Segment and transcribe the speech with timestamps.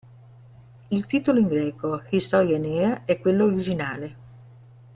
[0.89, 4.15] Il titolo in greco, "Historia Nea", è quello originale.